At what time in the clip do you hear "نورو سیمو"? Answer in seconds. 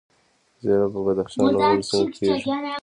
1.53-2.05